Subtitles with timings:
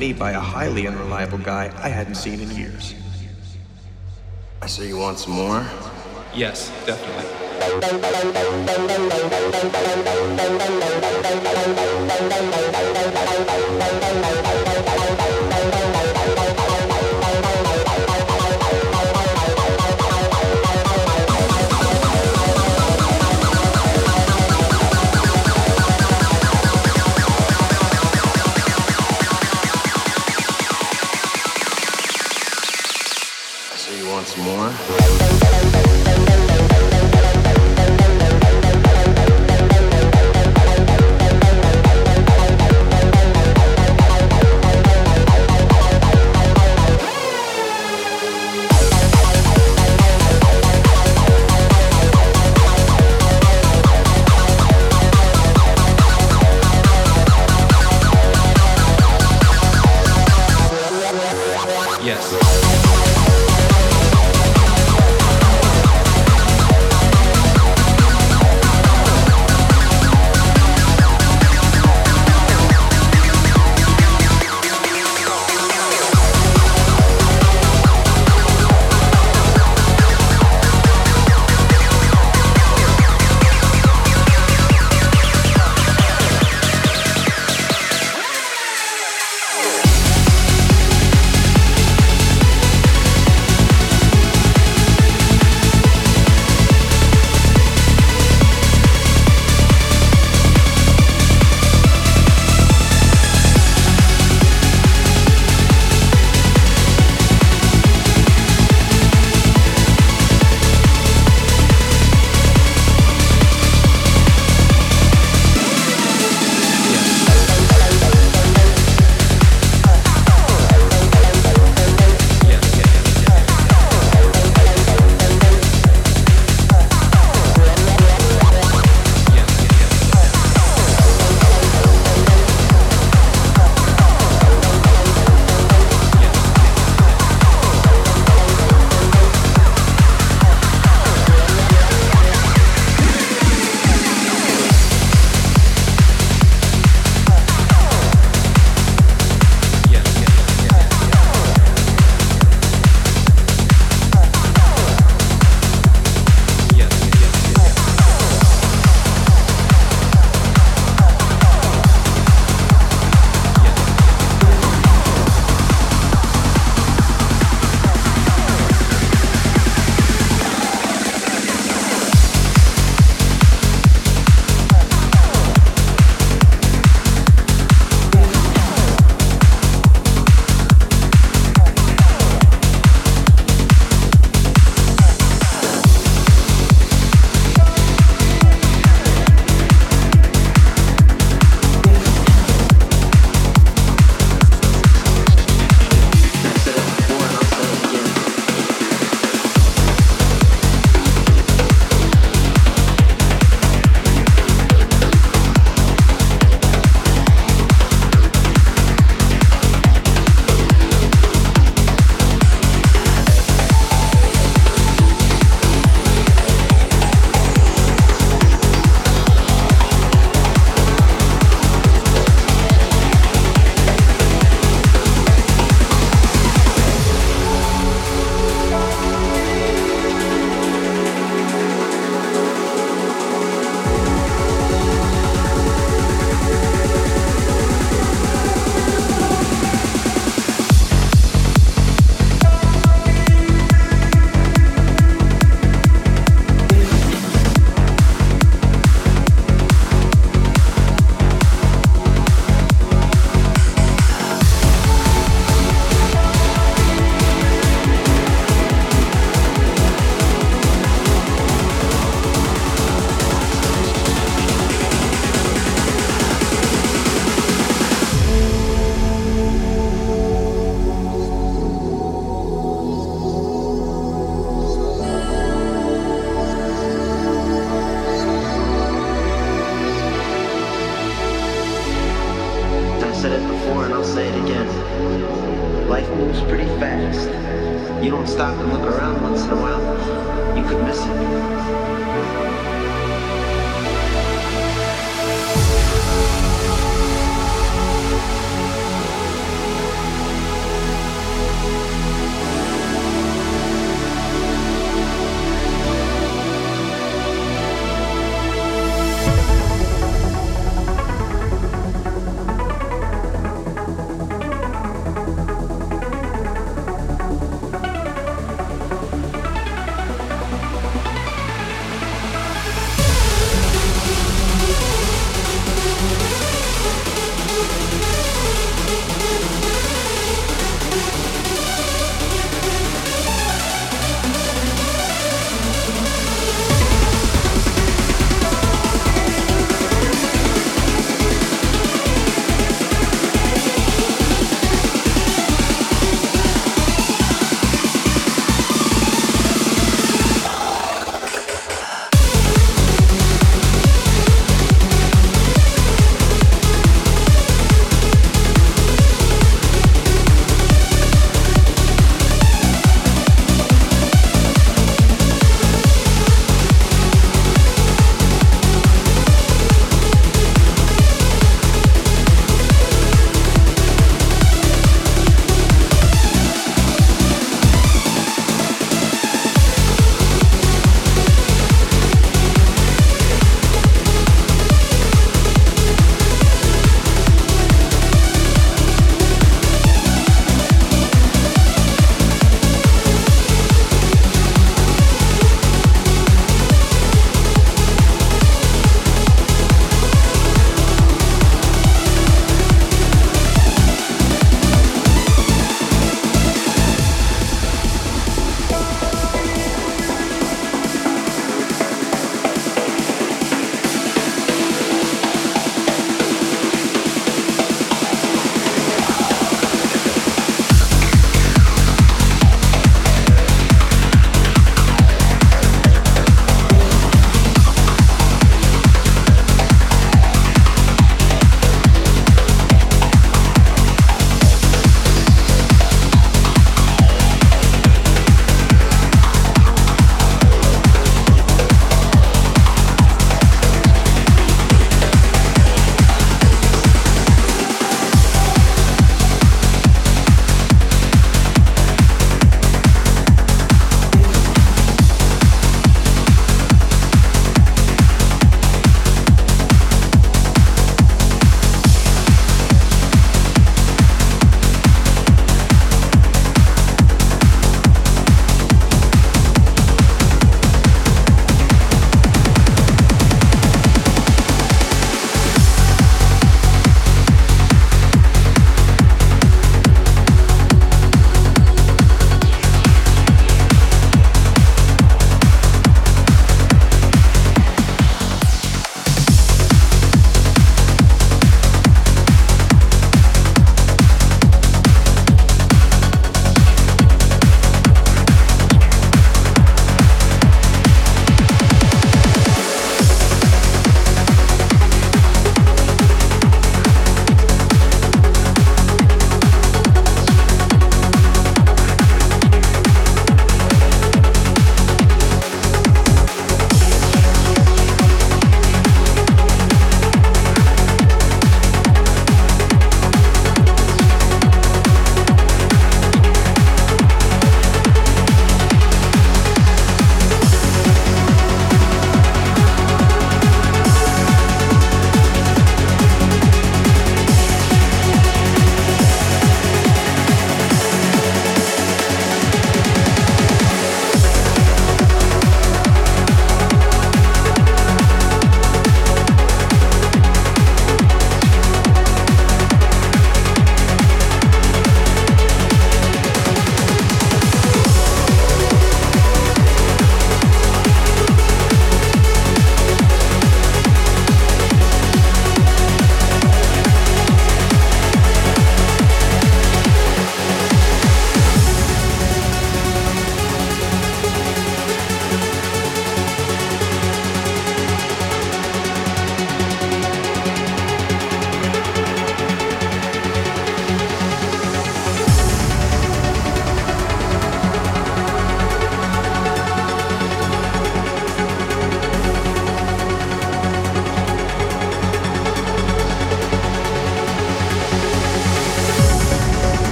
[0.00, 2.94] me by a highly unreliable guy I hadn't seen in years.
[4.62, 5.66] I say you want some more?
[6.34, 7.26] Yes, definitely.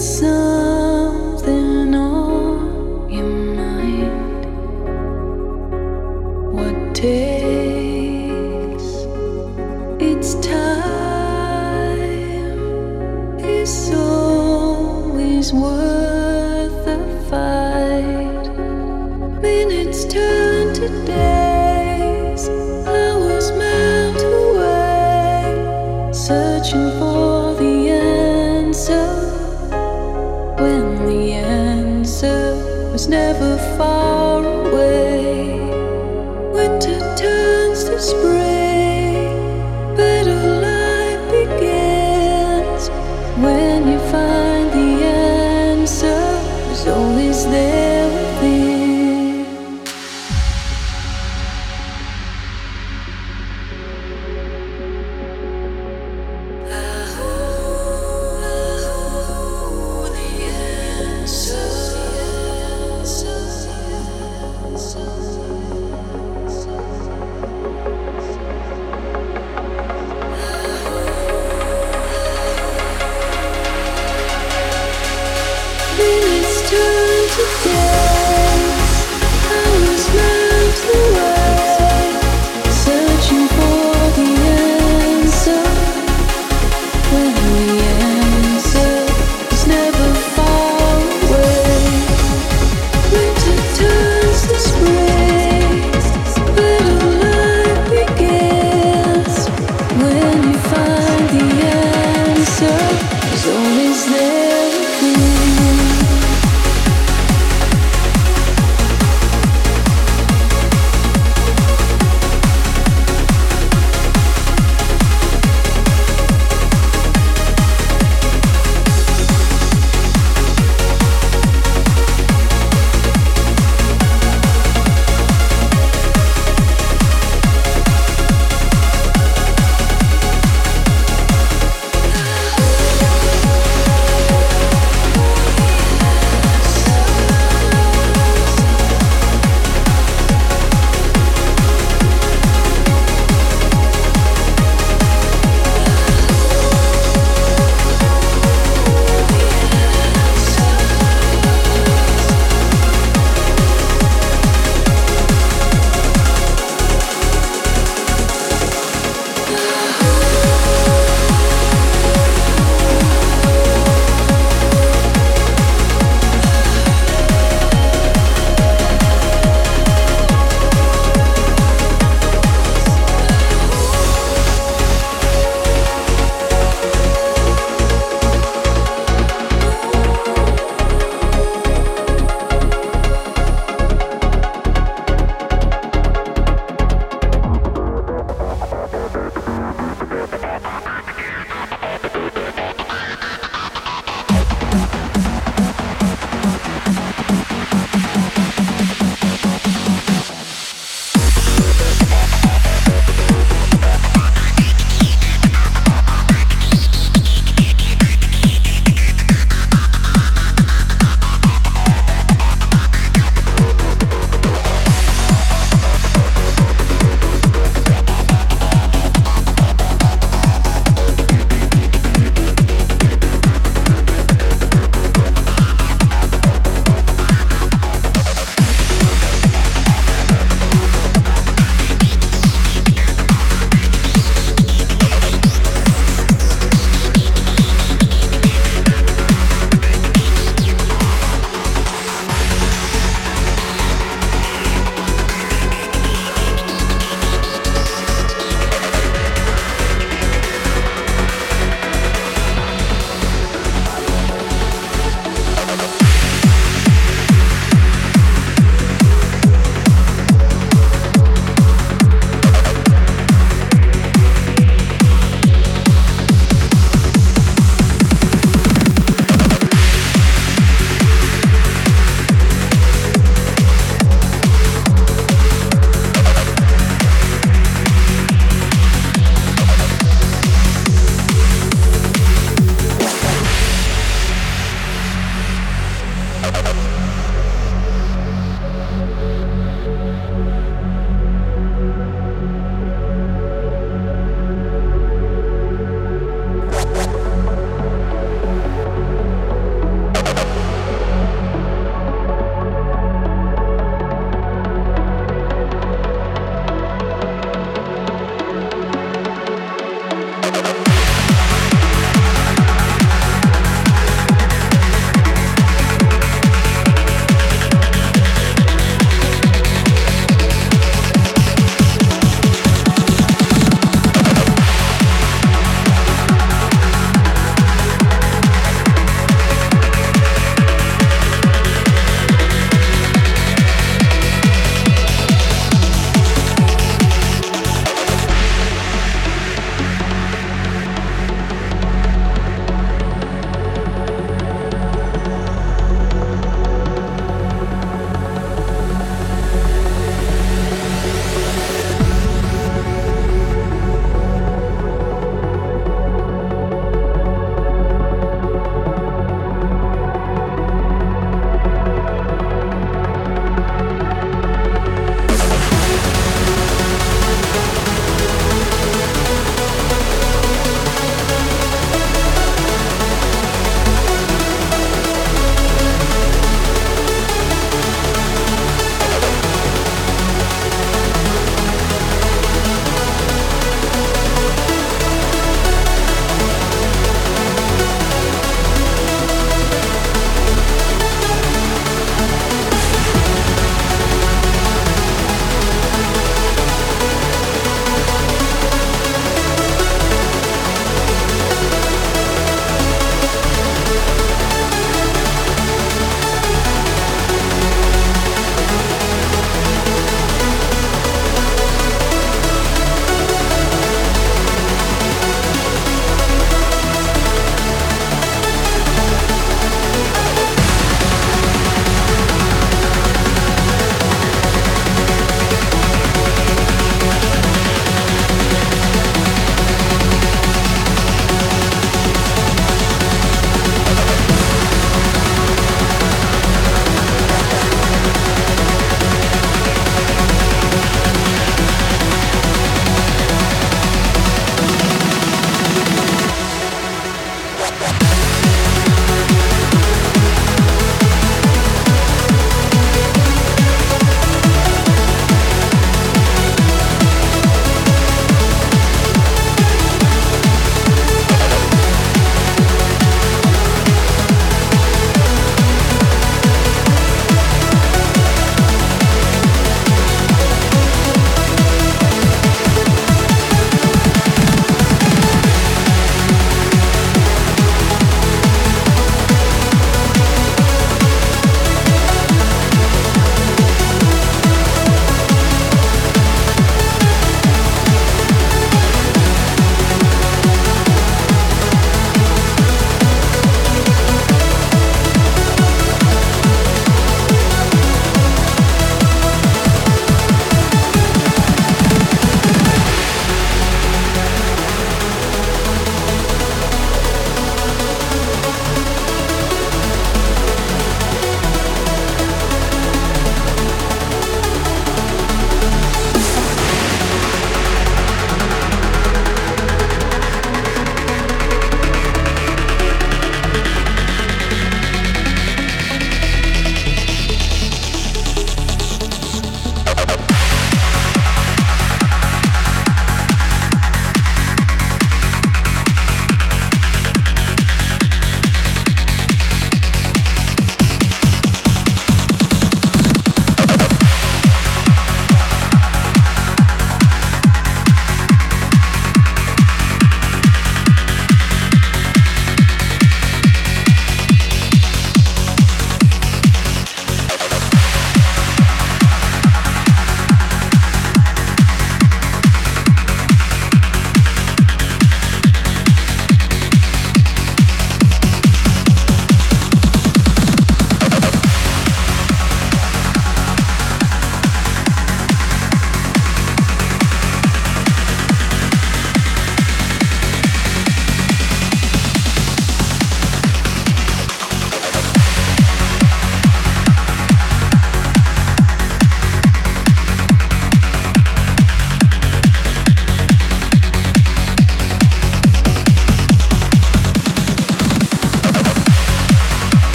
[0.00, 0.49] sun.